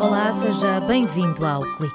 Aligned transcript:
Olá, 0.00 0.32
seja 0.32 0.80
bem-vindo 0.80 1.46
ao 1.46 1.62
Clique. 1.62 1.94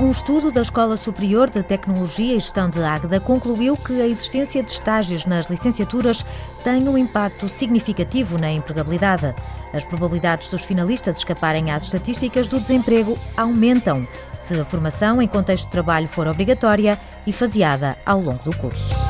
Um 0.00 0.10
estudo 0.10 0.50
da 0.50 0.62
Escola 0.62 0.96
Superior 0.96 1.48
de 1.48 1.62
Tecnologia 1.62 2.34
e 2.34 2.40
Gestão 2.40 2.68
de 2.68 2.82
Águeda 2.82 3.20
concluiu 3.20 3.76
que 3.76 4.00
a 4.00 4.06
existência 4.06 4.64
de 4.64 4.72
estágios 4.72 5.26
nas 5.26 5.48
licenciaturas 5.48 6.26
tem 6.64 6.88
um 6.88 6.98
impacto 6.98 7.48
significativo 7.48 8.36
na 8.36 8.50
empregabilidade. 8.50 9.32
As 9.72 9.84
probabilidades 9.84 10.48
dos 10.48 10.64
finalistas 10.64 11.18
escaparem 11.18 11.70
às 11.70 11.84
estatísticas 11.84 12.48
do 12.48 12.58
desemprego 12.58 13.16
aumentam 13.36 14.04
se 14.40 14.58
a 14.58 14.64
formação 14.64 15.22
em 15.22 15.28
contexto 15.28 15.66
de 15.66 15.70
trabalho 15.70 16.08
for 16.08 16.26
obrigatória 16.26 16.98
e 17.24 17.32
faseada 17.32 17.96
ao 18.04 18.20
longo 18.20 18.42
do 18.42 18.56
curso. 18.56 19.09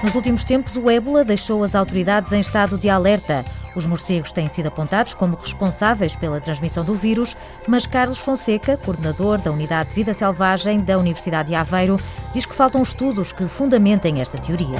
Nos 0.00 0.14
últimos 0.14 0.44
tempos, 0.44 0.76
o 0.76 0.88
ébola 0.88 1.24
deixou 1.24 1.64
as 1.64 1.74
autoridades 1.74 2.32
em 2.32 2.38
estado 2.38 2.78
de 2.78 2.88
alerta. 2.88 3.44
Os 3.74 3.84
morcegos 3.84 4.30
têm 4.30 4.48
sido 4.48 4.68
apontados 4.68 5.12
como 5.12 5.36
responsáveis 5.36 6.14
pela 6.14 6.40
transmissão 6.40 6.84
do 6.84 6.94
vírus, 6.94 7.36
mas 7.66 7.84
Carlos 7.84 8.18
Fonseca, 8.18 8.76
coordenador 8.76 9.38
da 9.38 9.50
Unidade 9.50 9.88
de 9.88 9.96
Vida 9.96 10.14
Selvagem 10.14 10.78
da 10.80 10.96
Universidade 10.96 11.48
de 11.48 11.56
Aveiro, 11.56 11.98
diz 12.32 12.46
que 12.46 12.54
faltam 12.54 12.80
estudos 12.80 13.32
que 13.32 13.44
fundamentem 13.48 14.20
esta 14.20 14.38
teoria. 14.38 14.78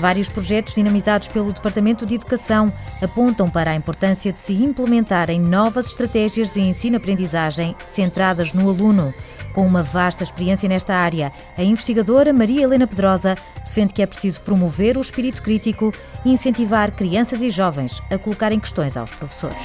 Vários 0.00 0.28
projetos 0.28 0.74
dinamizados 0.74 1.28
pelo 1.28 1.52
Departamento 1.52 2.04
de 2.04 2.16
Educação 2.16 2.72
apontam 3.00 3.48
para 3.48 3.70
a 3.70 3.74
importância 3.74 4.32
de 4.32 4.40
se 4.40 4.52
implementarem 4.52 5.40
novas 5.40 5.86
estratégias 5.86 6.50
de 6.50 6.60
ensino-aprendizagem 6.60 7.74
centradas 7.84 8.52
no 8.52 8.68
aluno. 8.68 9.14
Com 9.54 9.64
uma 9.64 9.84
vasta 9.84 10.24
experiência 10.24 10.68
nesta 10.68 10.96
área, 10.96 11.32
a 11.56 11.62
investigadora 11.62 12.32
Maria 12.32 12.64
Helena 12.64 12.88
Pedrosa 12.88 13.36
defende 13.64 13.94
que 13.94 14.02
é 14.02 14.06
preciso 14.06 14.40
promover 14.40 14.98
o 14.98 15.00
espírito 15.00 15.40
crítico 15.40 15.94
e 16.24 16.32
incentivar 16.32 16.90
crianças 16.90 17.40
e 17.40 17.50
jovens 17.50 18.02
a 18.10 18.18
colocarem 18.18 18.58
questões 18.58 18.96
aos 18.96 19.12
professores. 19.12 19.62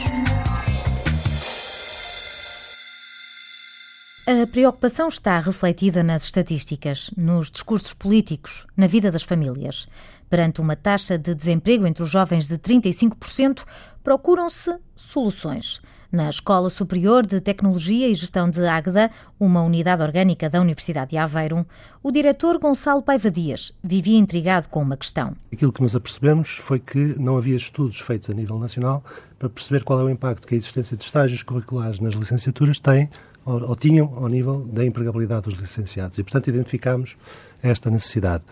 A 4.27 4.45
preocupação 4.45 5.07
está 5.07 5.39
refletida 5.39 6.03
nas 6.03 6.25
estatísticas, 6.25 7.09
nos 7.17 7.49
discursos 7.49 7.95
políticos, 7.95 8.67
na 8.77 8.85
vida 8.85 9.09
das 9.09 9.23
famílias. 9.23 9.87
Perante 10.29 10.61
uma 10.61 10.75
taxa 10.75 11.17
de 11.17 11.33
desemprego 11.33 11.87
entre 11.87 12.03
os 12.03 12.11
jovens 12.11 12.47
de 12.47 12.55
35%, 12.59 13.65
procuram-se 14.09 14.75
soluções. 14.95 15.79
Na 16.11 16.31
Escola 16.31 16.71
Superior 16.71 17.27
de 17.27 17.39
Tecnologia 17.39 18.09
e 18.09 18.15
Gestão 18.15 18.49
de 18.49 18.65
Águeda, 18.65 19.11
uma 19.39 19.61
unidade 19.61 20.01
orgânica 20.01 20.49
da 20.49 20.59
Universidade 20.59 21.11
de 21.11 21.17
Aveiro, 21.17 21.63
o 22.01 22.11
diretor 22.11 22.57
Gonçalo 22.57 23.03
Paiva 23.03 23.29
Dias 23.29 23.71
vivia 23.83 24.17
intrigado 24.17 24.67
com 24.67 24.81
uma 24.81 24.97
questão. 24.97 25.35
Aquilo 25.53 25.71
que 25.71 25.83
nos 25.83 25.95
apercebemos 25.95 26.57
foi 26.57 26.79
que 26.79 27.19
não 27.19 27.37
havia 27.37 27.55
estudos 27.55 27.99
feitos 27.99 28.31
a 28.31 28.33
nível 28.33 28.57
nacional 28.57 29.03
para 29.37 29.47
perceber 29.47 29.83
qual 29.83 29.99
é 29.99 30.03
o 30.03 30.09
impacto 30.09 30.47
que 30.47 30.55
a 30.55 30.57
existência 30.57 30.97
de 30.97 31.03
estágios 31.03 31.43
curriculares 31.43 31.99
nas 31.99 32.15
licenciaturas 32.15 32.79
tem 32.79 33.11
ou, 33.45 33.61
ou 33.69 33.75
tinham 33.75 34.11
ao 34.15 34.27
nível 34.27 34.65
da 34.65 34.83
empregabilidade 34.83 35.43
dos 35.43 35.59
licenciados. 35.59 36.17
E, 36.17 36.23
portanto, 36.23 36.47
identificámos 36.47 37.15
esta 37.61 37.91
necessidade. 37.91 38.43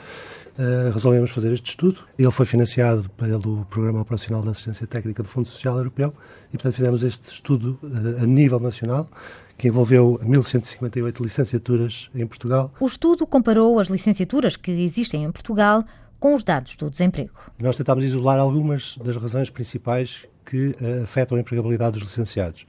Uh, 0.57 0.91
resolvemos 0.91 1.29
fazer 1.29 1.53
este 1.53 1.69
estudo. 1.69 1.99
Ele 2.17 2.31
foi 2.31 2.45
financiado 2.45 3.07
pelo 3.11 3.63
Programa 3.65 4.01
Operacional 4.01 4.41
de 4.41 4.49
Assistência 4.49 4.87
Técnica 4.87 5.21
do 5.21 5.29
Fundo 5.29 5.47
Social 5.47 5.77
Europeu 5.77 6.11
e, 6.49 6.51
portanto, 6.53 6.73
fizemos 6.73 7.03
este 7.03 7.31
estudo 7.31 7.77
uh, 7.83 8.23
a 8.23 8.25
nível 8.25 8.59
nacional 8.59 9.07
que 9.55 9.67
envolveu 9.67 10.19
1.158 10.23 11.21
licenciaturas 11.21 12.09
em 12.15 12.25
Portugal. 12.25 12.73
O 12.79 12.87
estudo 12.87 13.27
comparou 13.27 13.79
as 13.79 13.87
licenciaturas 13.87 14.55
que 14.55 14.71
existem 14.71 15.23
em 15.25 15.31
Portugal 15.31 15.83
com 16.19 16.33
os 16.33 16.43
dados 16.43 16.75
do 16.75 16.89
desemprego. 16.89 17.33
Nós 17.59 17.77
tentámos 17.77 18.03
isolar 18.03 18.39
algumas 18.39 18.97
das 18.97 19.15
razões 19.15 19.51
principais 19.51 20.25
que 20.43 20.69
uh, 20.69 21.03
afetam 21.03 21.37
a 21.37 21.41
empregabilidade 21.41 21.93
dos 21.93 22.03
licenciados. 22.03 22.65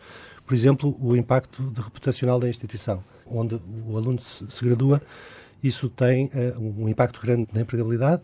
Por 0.47 0.55
exemplo, 0.55 0.97
o 1.01 1.17
impacto 1.17 1.73
reputacional 1.77 2.39
da 2.39 2.49
instituição, 2.49 3.03
onde 3.27 3.61
o 3.87 3.97
aluno 3.97 4.19
se 4.21 4.65
gradua, 4.65 5.01
isso 5.63 5.89
tem 5.89 6.27
uh, 6.27 6.61
um 6.61 6.89
impacto 6.89 7.21
grande 7.21 7.49
na 7.53 7.61
empregabilidade. 7.61 8.23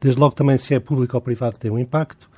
Desde 0.00 0.20
logo 0.20 0.34
também 0.34 0.58
se 0.58 0.74
é 0.74 0.80
público 0.80 1.16
ou 1.16 1.20
privado 1.20 1.58
tem 1.58 1.70
um 1.70 1.78
impacto, 1.78 2.30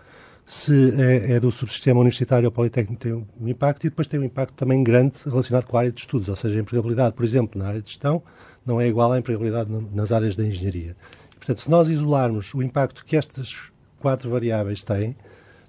se 0.46 0.92
é, 1.00 1.32
é 1.32 1.40
do 1.40 1.50
subsistema 1.50 2.00
universitário 2.00 2.46
ou 2.46 2.52
politécnico 2.52 3.00
tem 3.00 3.12
um 3.12 3.48
impacto 3.48 3.86
e 3.86 3.90
depois 3.90 4.06
tem 4.06 4.20
um 4.20 4.24
impacto 4.24 4.54
também 4.54 4.82
grande 4.84 5.16
relacionado 5.24 5.64
com 5.64 5.76
a 5.76 5.80
área 5.80 5.92
de 5.92 6.00
estudos, 6.00 6.28
ou 6.28 6.36
seja, 6.36 6.58
a 6.58 6.60
empregabilidade, 6.60 7.14
por 7.14 7.24
exemplo, 7.24 7.58
na 7.58 7.68
área 7.68 7.80
de 7.80 7.88
gestão 7.88 8.22
não 8.66 8.80
é 8.80 8.86
igual 8.88 9.12
à 9.12 9.18
empregabilidade 9.18 9.70
nas 9.92 10.12
áreas 10.12 10.36
da 10.36 10.44
engenharia. 10.44 10.96
Portanto, 11.36 11.60
se 11.60 11.70
nós 11.70 11.88
isolarmos 11.88 12.52
o 12.54 12.62
impacto 12.62 13.04
que 13.04 13.16
estas 13.16 13.70
quatro 13.98 14.30
variáveis 14.30 14.82
têm, 14.82 15.16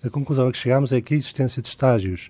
a 0.04 0.10
conclusão 0.10 0.48
a 0.48 0.52
que 0.52 0.58
chegamos 0.58 0.92
é 0.92 1.02
que 1.02 1.14
a 1.14 1.18
existência 1.18 1.62
de 1.62 1.68
estágios 1.68 2.30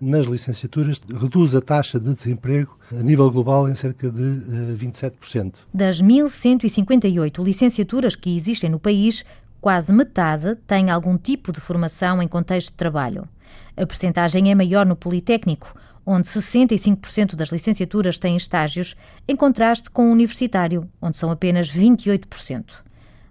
nas 0.00 0.26
licenciaturas 0.26 1.00
reduz 1.08 1.54
a 1.54 1.60
taxa 1.60 1.98
de 1.98 2.14
desemprego 2.14 2.78
a 2.90 3.02
nível 3.02 3.30
global 3.30 3.68
em 3.68 3.74
cerca 3.74 4.10
de 4.10 4.76
27%. 4.76 5.46
Eh, 5.46 5.52
das 5.72 6.02
1.158 6.02 7.42
licenciaturas 7.44 8.16
que 8.16 8.36
existem 8.36 8.70
no 8.70 8.78
país, 8.78 9.24
quase 9.60 9.92
metade 9.92 10.54
tem 10.66 10.90
algum 10.90 11.16
tipo 11.16 11.52
de 11.52 11.60
formação 11.60 12.22
em 12.22 12.28
contexto 12.28 12.70
de 12.70 12.76
trabalho. 12.76 13.28
A 13.76 13.86
percentagem 13.86 14.50
é 14.50 14.54
maior 14.54 14.86
no 14.86 14.96
Politécnico, 14.96 15.74
onde 16.04 16.26
65% 16.26 17.36
das 17.36 17.50
licenciaturas 17.50 18.18
têm 18.18 18.36
estágios, 18.36 18.96
em 19.28 19.36
contraste 19.36 19.90
com 19.90 20.08
o 20.08 20.12
universitário, 20.12 20.88
onde 21.02 21.16
são 21.16 21.30
apenas 21.30 21.70
28%. 21.70 22.64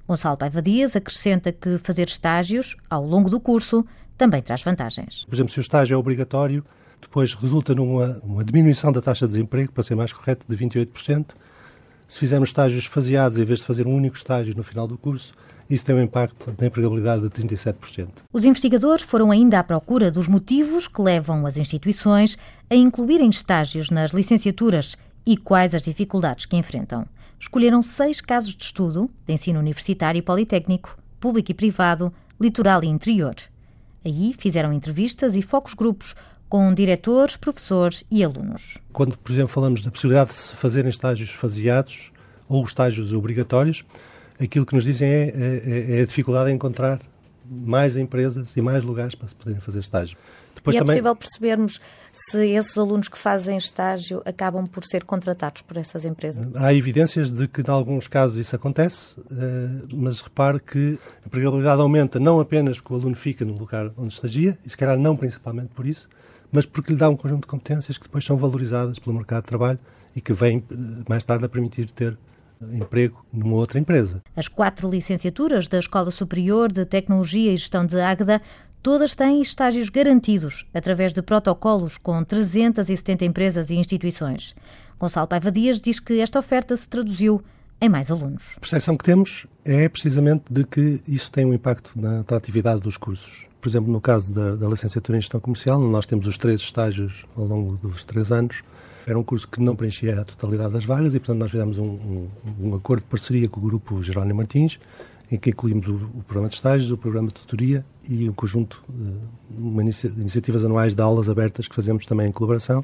Gonçalo 0.08 0.38
Paiva 0.38 0.62
Dias 0.62 0.96
acrescenta 0.96 1.52
que 1.52 1.78
fazer 1.78 2.08
estágios, 2.08 2.78
ao 2.90 3.06
longo 3.06 3.30
do 3.30 3.40
curso, 3.40 3.84
também 4.18 4.42
traz 4.42 4.64
vantagens. 4.64 5.26
Por 5.26 5.36
exemplo, 5.36 5.54
se 5.54 5.60
o 5.60 5.62
estágio 5.62 5.96
é 5.96 5.98
obrigatório, 5.98 6.66
depois 7.02 7.34
resulta 7.34 7.76
numa 7.76 8.20
uma 8.24 8.44
diminuição 8.44 8.92
da 8.92 9.02
taxa 9.02 9.26
de 9.26 9.34
desemprego, 9.34 9.72
para 9.72 9.84
ser 9.84 9.96
mais 9.96 10.12
correto, 10.12 10.46
de 10.48 10.56
28%. 10.56 11.28
Se 12.08 12.20
fizermos 12.20 12.50
estágios 12.50 12.86
faseados, 12.86 13.38
em 13.38 13.44
vez 13.44 13.60
de 13.60 13.66
fazer 13.66 13.86
um 13.86 13.94
único 13.94 14.16
estágio 14.16 14.56
no 14.56 14.64
final 14.64 14.88
do 14.88 14.98
curso, 14.98 15.34
isso 15.70 15.86
tem 15.86 15.96
um 15.96 16.02
impacto 16.02 16.56
na 16.58 16.68
empregabilidade 16.68 17.24
de 17.24 17.30
37%. 17.30 18.08
Os 18.32 18.46
investigadores 18.46 19.04
foram 19.04 19.32
ainda 19.32 19.60
à 19.60 19.64
procura 19.64 20.10
dos 20.10 20.28
motivos 20.28 20.88
que 20.88 21.02
levam 21.02 21.46
as 21.46 21.58
instituições 21.58 22.38
a 22.70 22.76
incluírem 22.76 23.30
estágios 23.30 23.90
nas 23.90 24.12
licenciaturas 24.12 24.98
e 25.26 25.36
quais 25.36 25.76
as 25.76 25.82
dificuldades 25.82 26.46
que 26.46 26.56
enfrentam. 26.56 27.06
Escolheram 27.38 27.84
seis 27.84 28.22
casos 28.22 28.56
de 28.56 28.64
estudo 28.64 29.10
de 29.26 29.34
ensino 29.34 29.60
universitário 29.60 30.18
e 30.18 30.22
politécnico, 30.22 30.98
público 31.20 31.52
e 31.52 31.54
privado, 31.54 32.12
litoral 32.40 32.84
e 32.84 32.88
interior. 32.88 33.36
Aí 34.08 34.34
fizeram 34.38 34.72
entrevistas 34.72 35.36
e 35.36 35.42
focos 35.42 35.74
grupos 35.74 36.16
com 36.48 36.74
diretores, 36.74 37.36
professores 37.36 38.06
e 38.10 38.24
alunos. 38.24 38.78
Quando, 38.94 39.18
por 39.18 39.34
exemplo, 39.34 39.50
falamos 39.50 39.82
da 39.82 39.92
possibilidade 39.92 40.30
de 40.30 40.38
se 40.38 40.56
fazerem 40.56 40.90
estágios 40.90 41.30
faseados 41.30 42.10
ou 42.48 42.64
estágios 42.64 43.12
obrigatórios, 43.12 43.84
aquilo 44.40 44.66
que 44.66 44.74
nos 44.74 44.86
dizem 44.86 45.10
é, 45.10 45.34
é, 45.36 45.98
é 45.98 46.02
a 46.02 46.06
dificuldade 46.06 46.50
em 46.50 46.56
encontrar 46.56 47.02
mais 47.46 47.98
empresas 47.98 48.56
e 48.56 48.62
mais 48.62 48.86
lugares 48.86 49.14
para 49.14 49.28
se 49.28 49.36
poderem 49.36 49.60
fazer 49.60 49.80
estágio. 49.80 50.18
Depois 50.56 50.74
e 50.74 50.78
é 50.78 50.82
também... 50.82 50.96
possível 50.96 51.16
percebermos 51.16 51.82
se 52.30 52.48
esses 52.52 52.78
alunos 52.78 53.08
que 53.08 53.18
fazem 53.18 53.58
estágio 53.58 54.22
acabam 54.26 54.66
por 54.66 54.84
ser 54.84 55.04
contratados 55.04 55.62
por 55.62 55.78
essas 55.78 56.04
empresas? 56.04 56.48
Há 56.56 56.74
evidências 56.74 57.32
de 57.32 57.48
que, 57.48 57.62
em 57.62 57.70
alguns 57.70 58.08
casos, 58.08 58.38
isso 58.38 58.56
acontece, 58.56 59.16
eh, 59.32 59.86
mas 59.94 60.22
repare 60.22 60.60
que 60.60 61.00
a 61.24 61.28
empregabilidade 61.28 61.82
aumenta 61.82 62.20
não 62.20 62.40
apenas 62.40 62.80
porque 62.82 62.94
o 62.94 62.98
aluno 62.98 63.16
fica 63.16 63.46
no 63.46 63.54
lugar 63.54 63.92
onde 63.96 64.14
estagia, 64.14 64.58
e 64.66 64.70
se 64.70 64.76
calhar 64.76 64.98
não 64.98 65.16
principalmente 65.16 65.70
por 65.70 65.86
isso, 65.86 66.10
mas 66.52 66.66
porque 66.66 66.94
lhe 66.94 66.98
dá 66.98 67.08
um 67.08 67.16
conjunto 67.16 67.42
de 67.42 67.48
competências 67.48 67.98
que 67.98 68.06
depois 68.06 68.26
são 68.26 68.36
valorizadas 68.36 68.98
pelo 68.98 69.16
mercado 69.16 69.44
de 69.44 69.50
trabalho 69.50 69.80
e 70.16 70.22
que 70.22 70.34
vêm 70.34 70.64
eh, 70.72 70.76
mais 71.08 71.24
tarde 71.24 71.46
a 71.46 71.50
permitir 71.50 71.92
ter 71.92 72.18
emprego 72.62 73.24
numa 73.32 73.56
outra 73.56 73.80
empresa. 73.80 74.22
As 74.36 74.48
quatro 74.48 74.90
licenciaturas 74.90 75.68
da 75.68 75.80
Escola 75.80 76.12
Superior 76.12 76.72
de 76.72 76.86
Tecnologia 76.86 77.54
e 77.54 77.58
Gestão 77.58 77.86
de 77.86 78.00
Águeda 78.00 78.42
Todas 78.88 79.16
têm 79.16 79.42
estágios 79.42 79.90
garantidos 79.90 80.66
através 80.74 81.12
de 81.12 81.22
protocolos 81.22 81.98
com 81.98 82.24
370 82.24 83.26
empresas 83.26 83.70
e 83.70 83.76
instituições. 83.76 84.56
Gonçalo 84.98 85.28
Paiva 85.28 85.52
Dias 85.52 85.82
diz 85.82 86.00
que 86.00 86.22
esta 86.22 86.40
oferta 86.40 86.74
se 86.74 86.88
traduziu 86.88 87.44
em 87.82 87.90
mais 87.90 88.10
alunos. 88.10 88.54
A 88.56 88.62
percepção 88.62 88.96
que 88.96 89.04
temos 89.04 89.46
é 89.66 89.90
precisamente 89.90 90.46
de 90.50 90.64
que 90.64 91.02
isso 91.06 91.30
tem 91.30 91.44
um 91.44 91.54
impacto 91.54 91.92
na 91.98 92.22
atratividade 92.22 92.80
dos 92.80 92.96
cursos. 92.96 93.50
Por 93.60 93.68
exemplo, 93.68 93.92
no 93.92 94.00
caso 94.00 94.32
da, 94.32 94.56
da 94.56 94.70
licenciatura 94.70 95.18
em 95.18 95.22
gestão 95.22 95.42
comercial, 95.42 95.82
nós 95.82 96.06
temos 96.06 96.26
os 96.26 96.38
três 96.38 96.62
estágios 96.62 97.26
ao 97.36 97.44
longo 97.44 97.76
dos 97.76 98.06
três 98.06 98.32
anos. 98.32 98.64
Era 99.06 99.20
um 99.20 99.24
curso 99.24 99.50
que 99.50 99.60
não 99.60 99.76
preenchia 99.76 100.22
a 100.22 100.24
totalidade 100.24 100.72
das 100.72 100.86
vagas 100.86 101.14
e, 101.14 101.20
portanto, 101.20 101.40
nós 101.40 101.52
fizemos 101.52 101.78
um, 101.78 101.84
um, 101.84 102.30
um 102.62 102.76
acordo 102.76 103.02
de 103.02 103.10
parceria 103.10 103.50
com 103.50 103.60
o 103.60 103.64
grupo 103.64 104.02
Jerónimo 104.02 104.38
Martins 104.38 104.80
em 105.32 105.38
que 105.38 105.50
incluímos 105.50 105.88
o, 105.88 105.96
o, 105.96 106.24
programa 106.24 106.50
de 106.50 106.56
estágios, 106.56 106.92
o 106.92 106.98
programa 106.98 107.28
de 107.28 107.34
tutoria 107.34 107.86
e 108.08 108.30
um 108.30 108.34
conjunto 108.34 108.84
de 108.90 109.82
inicia, 109.82 110.10
iniciativas 110.12 110.64
anuais 110.64 110.94
de 110.94 111.02
aulas 111.02 111.30
abertas 111.30 111.68
que 111.68 111.76
fazemos 111.76 112.06
também 112.06 112.28
em 112.28 112.32
colaboração. 112.32 112.84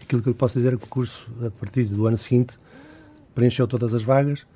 Aquilo 0.00 0.22
que 0.22 0.28
eu 0.28 0.34
posso 0.34 0.58
dizer 0.58 0.74
é 0.74 0.76
que 0.76 0.84
o 0.84 0.88
curso, 0.88 1.28
a 1.44 1.50
partir 1.50 1.84
do 1.84 2.06
ano 2.06 2.16
seguinte, 2.16 2.58
preencheu 3.34 3.66
todas 3.66 3.94
as 3.94 4.02
vagas 4.02 4.46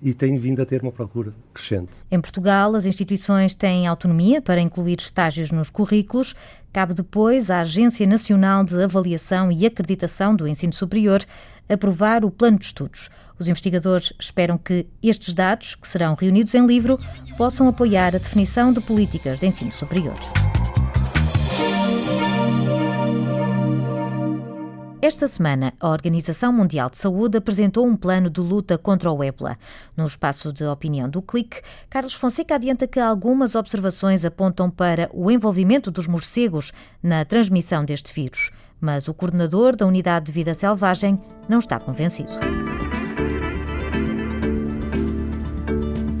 e 0.00 0.12
tem 0.12 0.36
vindo 0.36 0.60
a 0.60 0.66
ter 0.66 0.82
uma 0.82 0.90
procura 0.90 1.32
crescente. 1.54 1.92
Em 2.10 2.20
Portugal, 2.20 2.74
as 2.74 2.84
instituições 2.84 3.54
têm 3.54 3.86
autonomia 3.86 4.42
para 4.42 4.60
incluir 4.60 4.98
estágios 4.98 5.52
nos 5.52 5.70
currículos. 5.70 6.34
Cabe 6.72 6.92
depois 6.92 7.50
à 7.50 7.60
Agência 7.60 8.04
Nacional 8.04 8.64
de 8.64 8.82
Avaliação 8.82 9.52
e 9.52 9.64
Acreditação 9.64 10.34
do 10.34 10.48
Ensino 10.48 10.72
Superior 10.72 11.20
aprovar 11.68 12.24
o 12.24 12.30
plano 12.32 12.58
de 12.58 12.64
estudos. 12.64 13.08
Os 13.38 13.48
investigadores 13.48 14.12
esperam 14.18 14.58
que 14.58 14.86
estes 15.02 15.34
dados, 15.34 15.74
que 15.74 15.88
serão 15.88 16.14
reunidos 16.14 16.54
em 16.54 16.66
livro, 16.66 16.98
possam 17.36 17.68
apoiar 17.68 18.14
a 18.14 18.18
definição 18.18 18.72
de 18.72 18.80
políticas 18.80 19.38
de 19.38 19.46
ensino 19.46 19.72
superior. 19.72 20.16
Esta 25.02 25.26
semana, 25.26 25.74
a 25.80 25.88
Organização 25.88 26.52
Mundial 26.52 26.88
de 26.88 26.96
Saúde 26.96 27.36
apresentou 27.36 27.84
um 27.84 27.96
plano 27.96 28.30
de 28.30 28.40
luta 28.40 28.78
contra 28.78 29.10
o 29.10 29.20
ébola. 29.20 29.58
No 29.96 30.06
espaço 30.06 30.52
de 30.52 30.64
opinião 30.64 31.10
do 31.10 31.20
Clique, 31.20 31.60
Carlos 31.90 32.14
Fonseca 32.14 32.54
adianta 32.54 32.86
que 32.86 33.00
algumas 33.00 33.56
observações 33.56 34.24
apontam 34.24 34.70
para 34.70 35.10
o 35.12 35.28
envolvimento 35.28 35.90
dos 35.90 36.06
morcegos 36.06 36.72
na 37.02 37.24
transmissão 37.24 37.84
deste 37.84 38.14
vírus, 38.14 38.52
mas 38.80 39.08
o 39.08 39.12
coordenador 39.12 39.74
da 39.74 39.86
Unidade 39.86 40.26
de 40.26 40.32
Vida 40.32 40.54
Selvagem 40.54 41.20
não 41.48 41.58
está 41.58 41.80
convencido. 41.80 42.30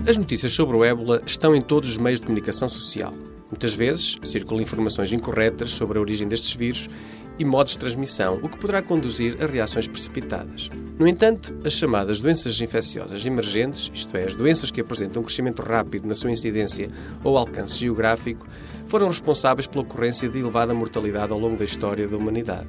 As 0.04 0.16
notícias 0.16 0.52
sobre 0.52 0.76
o 0.76 0.84
ébola 0.84 1.22
estão 1.24 1.54
em 1.54 1.60
todos 1.60 1.90
os 1.90 1.96
meios 1.96 2.18
de 2.18 2.26
comunicação 2.26 2.66
social. 2.66 3.14
Muitas 3.48 3.72
vezes 3.72 4.18
circulam 4.24 4.60
informações 4.60 5.12
incorretas 5.12 5.70
sobre 5.70 5.96
a 5.96 6.00
origem 6.00 6.26
destes 6.26 6.56
vírus 6.56 6.90
e 7.38 7.44
modos 7.44 7.74
de 7.74 7.78
transmissão, 7.78 8.40
o 8.42 8.48
que 8.48 8.58
poderá 8.58 8.82
conduzir 8.82 9.36
a 9.40 9.46
reações 9.46 9.86
precipitadas. 9.86 10.70
No 10.98 11.06
entanto, 11.06 11.54
as 11.64 11.74
chamadas 11.74 12.20
doenças 12.20 12.60
infecciosas 12.60 13.24
emergentes, 13.24 13.92
isto 13.94 14.16
é, 14.16 14.24
as 14.24 14.34
doenças 14.34 14.72
que 14.72 14.80
apresentam 14.80 15.22
um 15.22 15.24
crescimento 15.24 15.62
rápido 15.62 16.08
na 16.08 16.16
sua 16.16 16.32
incidência 16.32 16.90
ou 17.22 17.38
alcance 17.38 17.78
geográfico, 17.78 18.44
foram 18.88 19.06
responsáveis 19.06 19.68
pela 19.68 19.84
ocorrência 19.84 20.28
de 20.28 20.36
elevada 20.36 20.74
mortalidade 20.74 21.32
ao 21.32 21.38
longo 21.38 21.56
da 21.56 21.64
história 21.64 22.08
da 22.08 22.16
humanidade. 22.16 22.68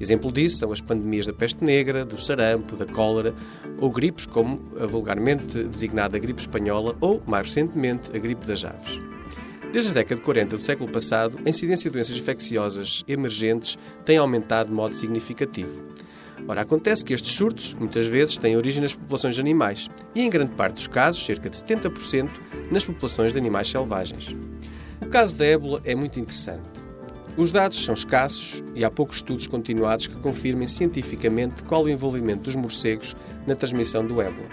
Exemplo 0.00 0.32
disso 0.32 0.56
são 0.56 0.72
as 0.72 0.80
pandemias 0.80 1.26
da 1.26 1.32
peste 1.32 1.62
negra, 1.62 2.06
do 2.06 2.18
sarampo, 2.18 2.74
da 2.74 2.86
cólera 2.86 3.34
ou 3.78 3.90
gripes 3.90 4.24
como 4.24 4.58
a 4.80 4.86
vulgarmente 4.86 5.62
designada 5.64 6.18
gripe 6.18 6.40
espanhola 6.40 6.96
ou, 7.02 7.22
mais 7.26 7.46
recentemente, 7.46 8.10
a 8.16 8.18
gripe 8.18 8.46
das 8.46 8.64
aves. 8.64 8.98
Desde 9.72 9.90
a 9.90 9.94
década 9.94 10.16
de 10.16 10.22
40 10.22 10.56
do 10.56 10.62
século 10.62 10.90
passado, 10.90 11.38
a 11.44 11.48
incidência 11.48 11.88
de 11.88 11.92
doenças 11.92 12.16
infecciosas 12.16 13.04
emergentes 13.06 13.78
tem 14.04 14.16
aumentado 14.16 14.68
de 14.70 14.74
modo 14.74 14.96
significativo. 14.96 15.84
Ora, 16.48 16.62
acontece 16.62 17.04
que 17.04 17.12
estes 17.12 17.32
surtos, 17.34 17.74
muitas 17.74 18.06
vezes, 18.06 18.36
têm 18.38 18.56
origem 18.56 18.82
nas 18.82 18.94
populações 18.94 19.34
de 19.34 19.40
animais 19.40 19.88
e, 20.14 20.22
em 20.22 20.30
grande 20.30 20.52
parte 20.52 20.76
dos 20.76 20.86
casos, 20.86 21.24
cerca 21.24 21.48
de 21.50 21.56
70%, 21.56 22.28
nas 22.72 22.84
populações 22.84 23.32
de 23.32 23.38
animais 23.38 23.68
selvagens. 23.68 24.34
O 25.00 25.06
caso 25.06 25.36
da 25.36 25.44
ébola 25.44 25.80
é 25.84 25.94
muito 25.94 26.18
interessante. 26.18 26.89
Os 27.36 27.52
dados 27.52 27.82
são 27.84 27.94
escassos 27.94 28.62
e 28.74 28.84
há 28.84 28.90
poucos 28.90 29.16
estudos 29.16 29.46
continuados 29.46 30.06
que 30.06 30.16
confirmem 30.16 30.66
cientificamente 30.66 31.62
qual 31.64 31.84
o 31.84 31.88
envolvimento 31.88 32.42
dos 32.42 32.56
morcegos 32.56 33.16
na 33.46 33.54
transmissão 33.54 34.04
do 34.04 34.20
ébola. 34.20 34.48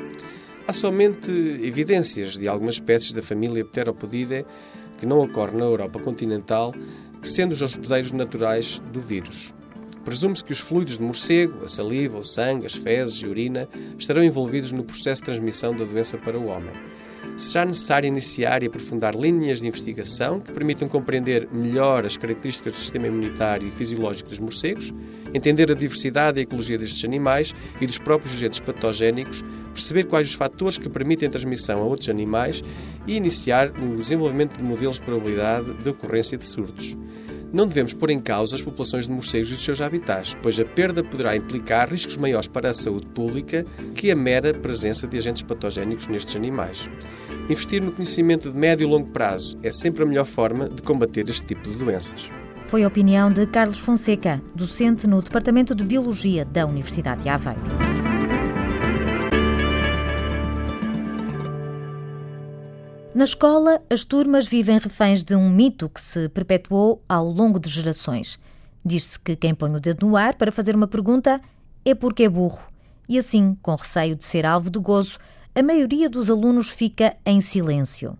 Há 0.67 0.73
somente 0.73 1.31
evidências 1.63 2.37
de 2.37 2.47
algumas 2.47 2.75
espécies 2.75 3.13
da 3.13 3.21
família 3.21 3.65
Pteropodidae 3.65 4.45
que 4.99 5.05
não 5.05 5.21
ocorre 5.21 5.57
na 5.57 5.65
Europa 5.65 5.99
continental, 5.99 6.73
sendo 7.21 7.51
os 7.51 7.61
hospedeiros 7.61 8.11
naturais 8.11 8.81
do 8.91 9.01
vírus. 9.01 9.53
Presume-se 10.05 10.43
que 10.43 10.51
os 10.51 10.59
fluidos 10.59 10.97
de 10.97 11.03
morcego, 11.03 11.65
a 11.65 11.67
saliva, 11.67 12.17
o 12.17 12.23
sangue, 12.23 12.65
as 12.65 12.75
fezes 12.75 13.15
e 13.15 13.27
urina 13.27 13.67
estarão 13.97 14.23
envolvidos 14.23 14.71
no 14.71 14.83
processo 14.83 15.21
de 15.21 15.25
transmissão 15.25 15.75
da 15.75 15.83
doença 15.83 16.17
para 16.17 16.37
o 16.37 16.45
homem 16.47 16.73
será 17.37 17.65
necessário 17.65 18.07
iniciar 18.07 18.63
e 18.63 18.67
aprofundar 18.67 19.15
linhas 19.15 19.59
de 19.59 19.67
investigação 19.67 20.39
que 20.39 20.51
permitam 20.51 20.87
compreender 20.87 21.47
melhor 21.51 22.05
as 22.05 22.17
características 22.17 22.73
do 22.73 22.79
sistema 22.79 23.07
imunitário 23.07 23.67
e 23.67 23.71
fisiológico 23.71 24.29
dos 24.29 24.39
morcegos, 24.39 24.93
entender 25.33 25.71
a 25.71 25.75
diversidade 25.75 26.39
e 26.39 26.41
a 26.41 26.43
ecologia 26.43 26.77
destes 26.77 27.05
animais 27.05 27.53
e 27.79 27.85
dos 27.85 27.97
próprios 27.97 28.33
agentes 28.33 28.59
patogénicos, 28.59 29.43
perceber 29.73 30.05
quais 30.05 30.27
os 30.27 30.33
fatores 30.33 30.77
que 30.77 30.89
permitem 30.89 31.29
transmissão 31.29 31.79
a 31.79 31.83
outros 31.83 32.09
animais 32.09 32.63
e 33.05 33.15
iniciar 33.15 33.71
o 33.79 33.97
desenvolvimento 33.97 34.57
de 34.57 34.63
modelos 34.63 34.95
de 34.95 35.05
probabilidade 35.05 35.71
de 35.73 35.89
ocorrência 35.89 36.37
de 36.37 36.45
surtos. 36.45 36.97
Não 37.51 37.67
devemos 37.67 37.93
pôr 37.93 38.09
em 38.09 38.19
causa 38.19 38.55
as 38.55 38.61
populações 38.61 39.07
de 39.07 39.11
morcegos 39.11 39.51
e 39.51 39.53
os 39.53 39.63
seus 39.63 39.79
habitats, 39.79 40.35
pois 40.41 40.59
a 40.59 40.65
perda 40.65 41.03
poderá 41.03 41.35
implicar 41.35 41.89
riscos 41.89 42.17
maiores 42.17 42.47
para 42.47 42.69
a 42.69 42.73
saúde 42.73 43.07
pública 43.07 43.65
que 43.95 44.11
a 44.11 44.15
mera 44.15 44.53
presença 44.53 45.07
de 45.07 45.17
agentes 45.17 45.41
patogénicos 45.41 46.07
nestes 46.07 46.35
animais. 46.35 46.89
Investir 47.49 47.81
no 47.81 47.91
conhecimento 47.91 48.51
de 48.51 48.57
médio 48.57 48.85
e 48.85 48.89
longo 48.89 49.09
prazo 49.11 49.57
é 49.63 49.71
sempre 49.71 50.03
a 50.03 50.05
melhor 50.05 50.25
forma 50.25 50.67
de 50.69 50.81
combater 50.81 51.27
este 51.29 51.45
tipo 51.45 51.69
de 51.69 51.75
doenças. 51.75 52.29
Foi 52.65 52.83
a 52.83 52.87
opinião 52.87 53.31
de 53.31 53.47
Carlos 53.47 53.79
Fonseca, 53.79 54.41
docente 54.53 55.07
no 55.07 55.21
Departamento 55.21 55.73
de 55.73 55.85
Biologia 55.85 56.43
da 56.43 56.65
Universidade 56.65 57.23
de 57.23 57.29
Aveiro. 57.29 58.06
Na 63.17 63.23
escola, 63.23 63.81
as 63.89 64.03
turmas 64.03 64.47
vivem 64.47 64.77
reféns 64.77 65.23
de 65.23 65.35
um 65.35 65.49
mito 65.49 65.89
que 65.89 65.99
se 65.99 66.29
perpetuou 66.29 67.03
ao 67.09 67.25
longo 67.25 67.59
de 67.59 67.67
gerações. 67.67 68.37
Diz-se 68.85 69.19
que 69.19 69.35
quem 69.35 69.55
põe 69.55 69.75
o 69.75 69.79
dedo 69.79 70.05
no 70.05 70.15
ar 70.15 70.35
para 70.35 70.51
fazer 70.51 70.75
uma 70.75 70.85
pergunta 70.85 71.41
é 71.83 71.95
porque 71.95 72.25
é 72.25 72.29
burro. 72.29 72.61
E 73.09 73.17
assim, 73.17 73.57
com 73.59 73.73
receio 73.73 74.15
de 74.15 74.23
ser 74.23 74.45
alvo 74.45 74.69
de 74.69 74.77
gozo, 74.77 75.17
a 75.55 75.63
maioria 75.63 76.07
dos 76.07 76.29
alunos 76.29 76.69
fica 76.69 77.17
em 77.25 77.41
silêncio. 77.41 78.15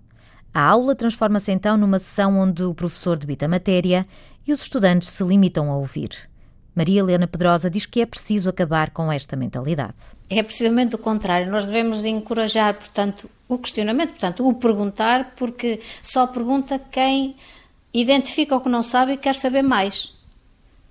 A 0.52 0.62
aula 0.62 0.96
transforma-se 0.96 1.52
então 1.52 1.78
numa 1.78 2.00
sessão 2.00 2.36
onde 2.36 2.64
o 2.64 2.74
professor 2.74 3.20
debita 3.20 3.46
a 3.46 3.50
matéria 3.50 4.04
e 4.48 4.52
os 4.52 4.64
estudantes 4.64 5.10
se 5.10 5.24
limitam 5.24 5.70
a 5.70 5.78
ouvir. 5.78 6.10
Maria 6.74 7.02
Helena 7.02 7.28
Pedrosa 7.28 7.70
diz 7.70 7.86
que 7.86 8.02
é 8.02 8.06
preciso 8.08 8.50
acabar 8.50 8.90
com 8.90 9.12
esta 9.12 9.36
mentalidade. 9.36 10.02
É 10.28 10.42
precisamente 10.42 10.96
o 10.96 10.98
contrário. 10.98 11.52
Nós 11.52 11.68
devemos 11.68 12.04
encorajar, 12.04 12.74
portanto, 12.74 13.30
o 13.48 13.58
questionamento, 13.58 14.12
portanto, 14.12 14.48
o 14.48 14.54
perguntar, 14.54 15.34
porque 15.36 15.80
só 16.04 16.28
pergunta 16.28 16.80
quem 16.92 17.36
identifica 17.94 18.56
o 18.56 18.62
que 18.62 18.70
não 18.70 18.84
sabe 18.84 19.14
e 19.14 19.18
quer 19.18 19.36
saber 19.36 19.62
mais. 19.62 20.14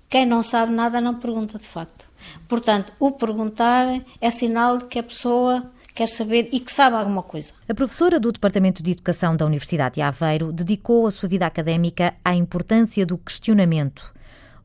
Quem 0.09 0.25
não 0.25 0.41
sabe 0.41 0.73
nada 0.73 0.99
não 0.99 1.15
pergunta 1.15 1.57
de 1.57 1.65
facto. 1.65 2.05
Portanto, 2.47 2.91
o 2.99 3.11
perguntar 3.11 4.01
é 4.19 4.31
sinal 4.31 4.77
de 4.77 4.85
que 4.85 4.99
a 4.99 5.03
pessoa 5.03 5.69
quer 5.93 6.07
saber 6.07 6.49
e 6.51 6.59
que 6.59 6.71
sabe 6.71 6.95
alguma 6.95 7.23
coisa. 7.23 7.53
A 7.67 7.73
professora 7.73 8.19
do 8.19 8.31
Departamento 8.31 8.83
de 8.83 8.91
Educação 8.91 9.35
da 9.35 9.45
Universidade 9.45 9.95
de 9.95 10.01
Aveiro 10.01 10.51
dedicou 10.51 11.07
a 11.07 11.11
sua 11.11 11.27
vida 11.27 11.45
académica 11.45 12.13
à 12.23 12.35
importância 12.35 13.05
do 13.05 13.17
questionamento 13.17 14.17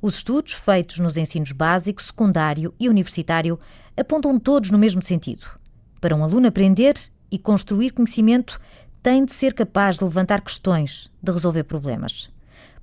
os 0.02 0.16
estudos 0.16 0.54
feitos 0.54 0.98
nos 0.98 1.16
ensinos 1.16 1.52
básico, 1.52 2.02
secundário 2.02 2.74
e 2.78 2.88
universitário 2.88 3.56
apontam 3.96 4.36
todos 4.36 4.68
no 4.68 4.76
mesmo 4.76 5.00
sentido. 5.00 5.46
Para 6.00 6.16
um 6.16 6.24
aluno 6.24 6.48
aprender 6.48 6.94
e 7.32 7.38
construir 7.38 7.92
conhecimento, 7.92 8.60
tem 9.02 9.24
de 9.24 9.32
ser 9.32 9.54
capaz 9.54 9.98
de 9.98 10.04
levantar 10.04 10.42
questões, 10.42 11.10
de 11.20 11.32
resolver 11.32 11.64
problemas. 11.64 12.30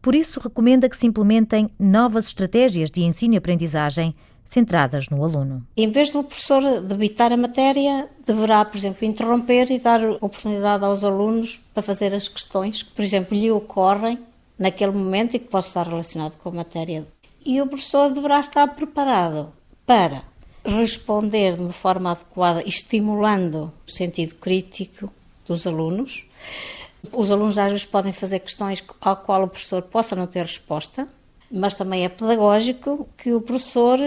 Por 0.02 0.16
isso, 0.16 0.40
recomenda 0.40 0.90
que 0.90 0.98
se 0.98 1.06
implementem 1.06 1.70
novas 1.80 2.26
estratégias 2.26 2.90
de 2.90 3.04
ensino 3.04 3.36
e 3.36 3.38
aprendizagem 3.38 4.16
centradas 4.46 5.08
no 5.10 5.24
aluno. 5.24 5.66
Em 5.78 5.92
vez 5.92 6.12
do 6.12 6.24
professor 6.24 6.82
debitar 6.82 7.32
a 7.32 7.38
matéria, 7.38 8.10
deverá, 8.26 8.66
por 8.66 8.78
exemplo, 8.78 9.06
interromper 9.06 9.70
e 9.70 9.78
dar 9.78 10.02
oportunidade 10.14 10.84
aos 10.84 11.04
alunos 11.04 11.62
para 11.74 11.84
fazer 11.84 12.14
as 12.14 12.28
questões 12.28 12.82
que, 12.82 12.92
por 12.92 13.06
exemplo, 13.06 13.38
lhe 13.38 13.52
ocorrem 13.52 14.18
naquele 14.58 14.92
momento 14.92 15.36
e 15.36 15.40
que 15.40 15.48
possa 15.48 15.68
estar 15.68 15.88
relacionado 15.88 16.34
com 16.42 16.50
a 16.50 16.54
matéria. 16.54 17.06
E 17.46 17.62
o 17.62 17.68
professor 17.68 18.10
deverá 18.10 18.40
estar 18.40 18.68
preparado 18.70 19.50
para 19.86 20.24
responder 20.66 21.56
de 21.56 21.62
uma 21.62 21.74
forma 21.74 22.12
adequada, 22.12 22.64
estimulando 22.66 23.72
o 23.88 23.92
sentido 23.92 24.36
crítico 24.36 25.12
dos 25.48 25.66
alunos. 25.66 26.26
Os 27.12 27.32
alunos 27.32 27.58
às 27.58 27.72
vezes 27.72 27.86
podem 27.86 28.12
fazer 28.12 28.40
questões 28.40 28.84
ao 29.02 29.18
qual 29.18 29.44
o 29.44 29.48
professor 29.48 29.82
possa 29.82 30.16
não 30.16 30.28
ter 30.28 30.42
resposta, 30.42 31.08
mas 31.52 31.76
também 31.76 32.04
é 32.04 32.10
pedagógico 32.10 33.08
que 33.18 33.34
o 33.34 33.42
professor 33.42 34.00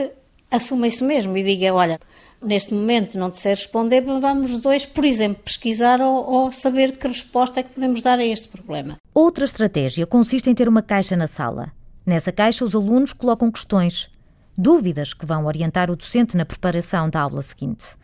assuma 0.50 0.87
isso 0.87 1.04
mesmo 1.04 1.37
e 1.37 1.42
diga, 1.42 1.73
olha, 1.73 1.99
neste 2.40 2.75
momento 2.75 3.18
não 3.18 3.30
te 3.30 3.40
sei 3.40 3.54
responder, 3.54 4.02
mas 4.02 4.21
vamos 4.21 4.56
dois, 4.59 4.85
por 4.85 5.04
exemplo, 5.04 5.42
pesquisar 5.42 6.00
ou, 6.00 6.30
ou, 6.30 6.52
saber 6.52 6.92
que 6.92 7.09
resposta 7.09 7.61
é 7.61 7.62
que 7.62 7.71
podemos 7.71 8.02
dar 8.02 8.18
a 8.18 8.25
este 8.25 8.49
problema. 8.49 8.97
Outra 9.14 9.44
estratégia 9.44 10.06
consiste 10.06 10.50
em 10.50 10.54
ter 10.54 10.68
uma 10.68 10.82
caixa 10.82 11.16
na 11.16 11.26
sala. 11.26 11.73
Nessa 12.04 12.32
caixa, 12.32 12.64
os 12.64 12.75
alunos 12.75 13.12
colocam 13.12 13.50
questões, 13.50 14.11
dúvidas 14.56 15.14
que 15.14 15.26
vão 15.26 15.47
orientar 15.47 15.90
o 15.90 15.97
docente 15.97 16.37
na 16.37 16.44
preparação 16.44 17.09
da 17.09 17.21
aula 17.21 17.42
seguinte. 17.42 17.97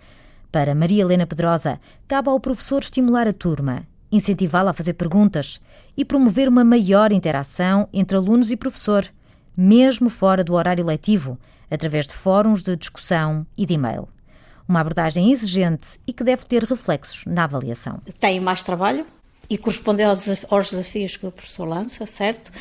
Para 0.50 0.74
Maria 0.74 1.02
Helena 1.02 1.26
Pedrosa, 1.26 1.78
cabe 2.06 2.30
ao 2.30 2.40
professor 2.40 2.82
estimular 2.82 3.28
a 3.28 3.32
turma, 3.32 3.86
incentivá-la 4.10 4.70
a 4.70 4.74
fazer 4.74 4.94
perguntas 4.94 5.60
e 5.96 6.04
promover 6.04 6.48
uma 6.48 6.64
maior 6.64 7.12
interação 7.12 7.88
entre 7.92 8.16
alunos 8.16 8.50
e 8.50 8.56
professor, 8.56 9.06
mesmo 9.56 10.08
fora 10.08 10.42
do 10.42 10.54
horário 10.54 10.86
letivo, 10.86 11.38
através 11.70 12.06
de 12.06 12.14
fóruns 12.14 12.62
de 12.62 12.76
discussão 12.76 13.46
e 13.56 13.66
de 13.66 13.74
e-mail. 13.74 14.08
Uma 14.66 14.80
abordagem 14.80 15.30
exigente 15.30 15.98
e 16.06 16.12
que 16.12 16.24
deve 16.24 16.44
ter 16.44 16.62
reflexos 16.64 17.24
na 17.26 17.44
avaliação. 17.44 18.00
Tem 18.18 18.40
mais 18.40 18.62
trabalho 18.62 19.06
e 19.50 19.56
corresponder 19.56 20.04
aos 20.04 20.70
desafios 20.70 21.16
que 21.16 21.26
o 21.26 21.32
professor 21.32 21.66
lança, 21.66 22.04
certo? 22.06 22.52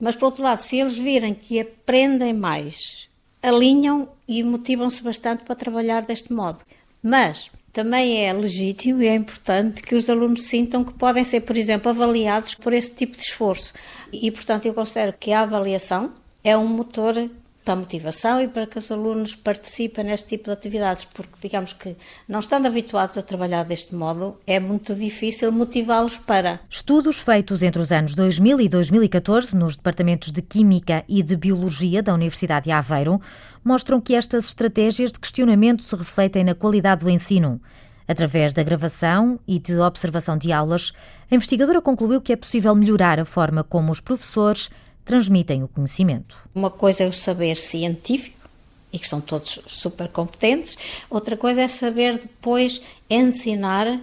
Mas, 0.00 0.14
por 0.14 0.26
outro 0.26 0.44
lado, 0.44 0.58
se 0.58 0.78
eles 0.78 0.96
virem 0.96 1.34
que 1.34 1.58
aprendem 1.58 2.32
mais, 2.32 3.07
alinham 3.42 4.08
e 4.26 4.42
motivam-se 4.42 5.02
bastante 5.02 5.44
para 5.44 5.54
trabalhar 5.54 6.02
deste 6.02 6.32
modo. 6.32 6.58
Mas 7.02 7.50
também 7.72 8.26
é 8.26 8.32
legítimo 8.32 9.02
e 9.02 9.06
é 9.06 9.14
importante 9.14 9.82
que 9.82 9.94
os 9.94 10.08
alunos 10.10 10.42
sintam 10.42 10.82
que 10.82 10.92
podem 10.92 11.22
ser, 11.22 11.42
por 11.42 11.56
exemplo, 11.56 11.90
avaliados 11.90 12.54
por 12.54 12.72
este 12.72 12.96
tipo 12.96 13.16
de 13.16 13.22
esforço. 13.22 13.72
E, 14.12 14.30
portanto, 14.30 14.66
eu 14.66 14.74
considero 14.74 15.12
que 15.12 15.32
a 15.32 15.42
avaliação 15.42 16.12
é 16.42 16.56
um 16.56 16.66
motor 16.66 17.30
para 17.68 17.74
a 17.74 17.76
motivação 17.76 18.40
e 18.40 18.48
para 18.48 18.66
que 18.66 18.78
os 18.78 18.90
alunos 18.90 19.34
participem 19.34 20.02
neste 20.02 20.28
tipo 20.28 20.44
de 20.44 20.52
atividades, 20.52 21.04
porque 21.04 21.34
digamos 21.42 21.74
que 21.74 21.96
não 22.26 22.40
estando 22.40 22.64
habituados 22.64 23.18
a 23.18 23.22
trabalhar 23.22 23.64
deste 23.66 23.94
modo, 23.94 24.38
é 24.46 24.58
muito 24.58 24.94
difícil 24.94 25.52
motivá-los 25.52 26.16
para. 26.16 26.60
Estudos 26.70 27.18
feitos 27.18 27.62
entre 27.62 27.82
os 27.82 27.92
anos 27.92 28.14
2000 28.14 28.62
e 28.62 28.68
2014 28.70 29.54
nos 29.54 29.76
departamentos 29.76 30.32
de 30.32 30.40
Química 30.40 31.04
e 31.06 31.22
de 31.22 31.36
Biologia 31.36 32.02
da 32.02 32.14
Universidade 32.14 32.64
de 32.64 32.70
Aveiro 32.70 33.20
mostram 33.62 34.00
que 34.00 34.14
estas 34.14 34.46
estratégias 34.46 35.12
de 35.12 35.20
questionamento 35.20 35.82
se 35.82 35.94
refletem 35.94 36.44
na 36.44 36.54
qualidade 36.54 37.04
do 37.04 37.10
ensino. 37.10 37.60
Através 38.08 38.54
da 38.54 38.62
gravação 38.62 39.38
e 39.46 39.58
de 39.58 39.78
observação 39.78 40.38
de 40.38 40.50
aulas, 40.50 40.94
a 41.30 41.34
investigadora 41.34 41.82
concluiu 41.82 42.22
que 42.22 42.32
é 42.32 42.36
possível 42.36 42.74
melhorar 42.74 43.20
a 43.20 43.26
forma 43.26 43.62
como 43.62 43.92
os 43.92 44.00
professores 44.00 44.70
transmitem 45.08 45.62
o 45.62 45.68
conhecimento. 45.68 46.36
Uma 46.54 46.68
coisa 46.68 47.02
é 47.02 47.06
o 47.06 47.12
saber 47.14 47.56
científico, 47.56 48.46
e 48.92 48.98
que 48.98 49.08
são 49.08 49.22
todos 49.22 49.58
super 49.66 50.06
competentes, 50.08 50.76
outra 51.08 51.34
coisa 51.34 51.62
é 51.62 51.68
saber 51.68 52.18
depois 52.18 52.82
ensinar 53.08 54.00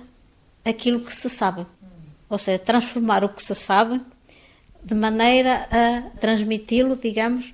aquilo 0.66 1.00
que 1.00 1.14
se 1.14 1.30
sabe. 1.30 1.64
Ou 2.28 2.40
seja, 2.40 2.58
transformar 2.58 3.24
o 3.24 3.30
que 3.30 3.44
se 3.44 3.54
sabe 3.54 4.02
de 4.84 4.96
maneira 4.96 5.68
a 5.70 6.10
transmiti-lo, 6.20 6.96
digamos, 6.96 7.54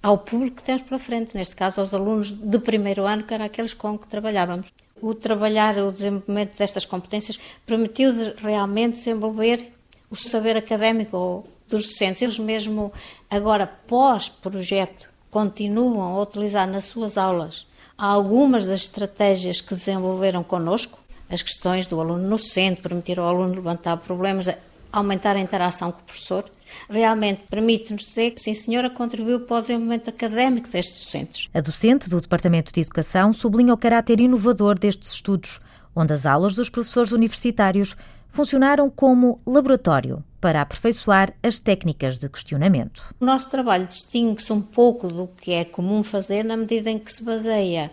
ao 0.00 0.16
público 0.18 0.58
que 0.58 0.62
temos 0.62 0.82
para 0.82 0.96
frente, 0.96 1.36
neste 1.36 1.56
caso 1.56 1.80
aos 1.80 1.92
alunos 1.92 2.32
de 2.32 2.58
primeiro 2.60 3.06
ano, 3.06 3.24
que 3.24 3.34
eram 3.34 3.46
aqueles 3.46 3.74
com 3.74 3.98
que 3.98 4.06
trabalhávamos. 4.06 4.68
O 5.02 5.16
trabalhar 5.16 5.76
o 5.78 5.90
desenvolvimento 5.90 6.56
destas 6.56 6.84
competências 6.84 7.40
permitiu 7.66 8.12
realmente 8.36 8.94
desenvolver 8.94 9.68
o 10.08 10.14
saber 10.14 10.56
académico 10.56 11.44
dos 11.74 11.88
docentes. 11.88 12.22
Eles 12.22 12.38
mesmo 12.38 12.92
agora, 13.28 13.66
pós-projeto, 13.66 15.08
continuam 15.30 16.16
a 16.16 16.22
utilizar 16.22 16.66
nas 16.68 16.84
suas 16.84 17.18
aulas 17.18 17.66
algumas 17.96 18.66
das 18.66 18.82
estratégias 18.82 19.60
que 19.60 19.74
desenvolveram 19.74 20.42
connosco, 20.42 20.98
as 21.28 21.42
questões 21.42 21.86
do 21.86 22.00
aluno 22.00 22.28
no 22.28 22.38
centro, 22.38 22.82
permitir 22.82 23.18
ao 23.18 23.28
aluno 23.28 23.54
levantar 23.54 23.96
problemas, 23.98 24.48
aumentar 24.92 25.36
a 25.36 25.40
interação 25.40 25.90
com 25.90 26.00
o 26.00 26.04
professor, 26.04 26.44
realmente 26.88 27.42
permite-nos 27.48 28.04
dizer 28.04 28.32
que, 28.32 28.40
sim, 28.40 28.54
senhora, 28.54 28.90
contribuiu 28.90 29.40
para 29.40 29.58
o 29.58 29.60
desenvolvimento 29.60 30.10
académico 30.10 30.68
destes 30.68 31.04
docentes. 31.04 31.48
A 31.54 31.60
docente 31.60 32.08
do 32.08 32.20
Departamento 32.20 32.72
de 32.72 32.80
Educação 32.80 33.32
sublinha 33.32 33.74
o 33.74 33.78
caráter 33.78 34.20
inovador 34.20 34.78
destes 34.78 35.12
estudos, 35.12 35.60
onde 35.94 36.12
as 36.12 36.26
aulas 36.26 36.54
dos 36.54 36.68
professores 36.68 37.12
universitários 37.12 37.96
funcionaram 38.34 38.90
como 38.90 39.40
laboratório 39.46 40.24
para 40.40 40.60
aperfeiçoar 40.60 41.32
as 41.40 41.60
técnicas 41.60 42.18
de 42.18 42.28
questionamento. 42.28 43.14
O 43.20 43.24
nosso 43.24 43.48
trabalho 43.48 43.86
distingue-se 43.86 44.52
um 44.52 44.60
pouco 44.60 45.06
do 45.06 45.28
que 45.28 45.52
é 45.52 45.64
comum 45.64 46.02
fazer 46.02 46.42
na 46.42 46.56
medida 46.56 46.90
em 46.90 46.98
que 46.98 47.12
se 47.12 47.22
baseia 47.22 47.92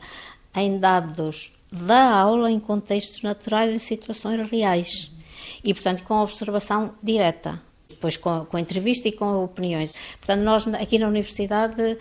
em 0.55 0.79
dados 0.79 1.53
da 1.71 2.11
aula 2.15 2.51
em 2.51 2.59
contextos 2.59 3.21
naturais 3.21 3.75
e 3.75 3.79
situações 3.79 4.49
reais 4.49 5.11
e, 5.63 5.75
portanto, 5.75 6.03
com 6.03 6.15
observação 6.15 6.91
direta 7.03 7.61
depois 8.01 8.17
com, 8.17 8.45
com 8.45 8.57
entrevista 8.57 9.07
e 9.07 9.11
com 9.11 9.43
opiniões. 9.43 9.93
Portanto, 10.17 10.41
nós 10.41 10.67
aqui 10.73 10.97
na 10.97 11.07
Universidade, 11.07 11.97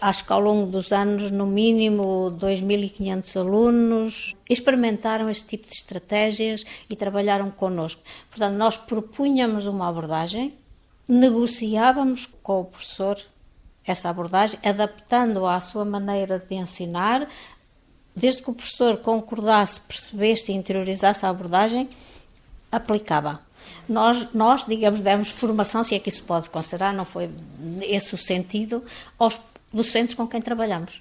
acho 0.00 0.24
que 0.24 0.32
ao 0.32 0.40
longo 0.40 0.68
dos 0.68 0.90
anos, 0.90 1.30
no 1.30 1.46
mínimo 1.46 2.36
2.500 2.40 3.36
alunos 3.36 4.34
experimentaram 4.48 5.30
este 5.30 5.46
tipo 5.46 5.68
de 5.68 5.74
estratégias 5.74 6.64
e 6.88 6.96
trabalharam 6.96 7.48
connosco. 7.48 8.02
Portanto, 8.28 8.56
nós 8.56 8.76
propunhamos 8.76 9.66
uma 9.66 9.88
abordagem, 9.88 10.52
negociávamos 11.06 12.26
com 12.42 12.62
o 12.62 12.64
professor 12.64 13.16
essa 13.86 14.10
abordagem, 14.10 14.58
adaptando-a 14.64 15.54
à 15.54 15.60
sua 15.60 15.84
maneira 15.84 16.38
de 16.38 16.54
ensinar, 16.56 17.28
desde 18.14 18.42
que 18.42 18.50
o 18.50 18.54
professor 18.54 18.96
concordasse, 18.98 19.80
percebesse 19.80 20.50
e 20.50 20.54
interiorizasse 20.56 21.24
a 21.24 21.28
abordagem, 21.28 21.88
aplicava 22.70 23.40
nós, 23.88 24.32
nós, 24.32 24.66
digamos, 24.66 25.00
demos 25.00 25.28
formação, 25.28 25.82
se 25.82 25.94
é 25.94 25.98
que 25.98 26.08
isso 26.08 26.24
pode 26.24 26.48
considerar, 26.50 26.92
não 26.92 27.04
foi 27.04 27.30
esse 27.82 28.14
o 28.14 28.18
sentido, 28.18 28.84
aos 29.18 29.40
docentes 29.72 30.14
com 30.14 30.26
quem 30.26 30.40
trabalhamos. 30.40 31.00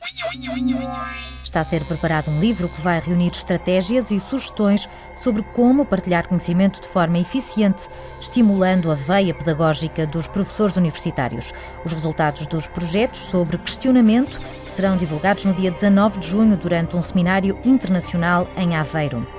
Está 1.43 1.61
a 1.61 1.63
ser 1.63 1.85
preparado 1.85 2.29
um 2.29 2.39
livro 2.39 2.69
que 2.69 2.81
vai 2.81 2.99
reunir 2.99 3.31
estratégias 3.31 4.11
e 4.11 4.19
sugestões 4.19 4.87
sobre 5.23 5.41
como 5.53 5.85
partilhar 5.85 6.27
conhecimento 6.27 6.79
de 6.79 6.87
forma 6.87 7.17
eficiente, 7.17 7.87
estimulando 8.21 8.91
a 8.91 8.95
veia 8.95 9.33
pedagógica 9.33 10.05
dos 10.05 10.27
professores 10.27 10.75
universitários. 10.75 11.51
Os 11.83 11.93
resultados 11.93 12.45
dos 12.45 12.67
projetos 12.67 13.19
sobre 13.19 13.57
questionamento 13.57 14.39
serão 14.75 14.95
divulgados 14.95 15.45
no 15.45 15.53
dia 15.53 15.71
19 15.71 16.19
de 16.19 16.27
junho 16.27 16.55
durante 16.55 16.95
um 16.95 17.01
seminário 17.01 17.59
internacional 17.65 18.47
em 18.55 18.75
Aveiro. 18.75 19.38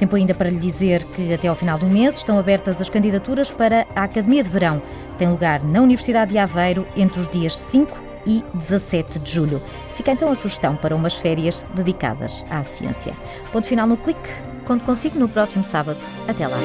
Tempo 0.00 0.16
ainda 0.16 0.34
para 0.34 0.48
lhe 0.48 0.56
dizer 0.56 1.04
que 1.04 1.30
até 1.30 1.46
ao 1.46 1.54
final 1.54 1.76
do 1.76 1.84
mês 1.84 2.16
estão 2.16 2.38
abertas 2.38 2.80
as 2.80 2.88
candidaturas 2.88 3.50
para 3.50 3.86
a 3.94 4.04
Academia 4.04 4.42
de 4.42 4.48
Verão. 4.48 4.80
Tem 5.18 5.28
lugar 5.28 5.62
na 5.62 5.82
Universidade 5.82 6.30
de 6.30 6.38
Aveiro 6.38 6.86
entre 6.96 7.20
os 7.20 7.28
dias 7.28 7.54
5 7.58 8.02
e 8.26 8.42
17 8.54 9.18
de 9.18 9.30
julho. 9.30 9.62
Fica 9.92 10.12
então 10.12 10.30
a 10.30 10.34
sugestão 10.34 10.74
para 10.74 10.96
umas 10.96 11.16
férias 11.16 11.66
dedicadas 11.74 12.46
à 12.48 12.64
ciência. 12.64 13.14
Ponto 13.52 13.66
final 13.66 13.86
no 13.86 13.98
clique. 13.98 14.30
Conto 14.64 14.84
consigo 14.84 15.18
no 15.18 15.28
próximo 15.28 15.64
sábado. 15.64 16.02
Até 16.26 16.46
lá. 16.46 16.56